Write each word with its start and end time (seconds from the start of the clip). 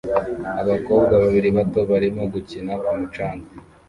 Abakobwa 0.61 1.13
babiri 1.23 1.49
bato 1.57 1.79
barimo 1.91 2.23
gukina 2.33 2.73
ku 2.83 2.91
mucanga 2.99 3.47